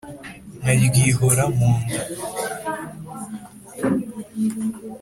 nkaryiroha 0.61 1.43
mu 1.57 1.69
nda 1.81 2.01